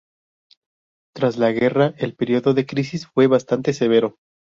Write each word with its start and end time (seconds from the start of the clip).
Tras 1.15 1.37
la 1.37 1.51
guerra 1.51 1.93
el 1.99 2.15
periodo 2.15 2.55
de 2.55 2.65
crisis 2.65 3.05
fue 3.05 3.27
bastante 3.27 3.71
severo. 3.71 4.17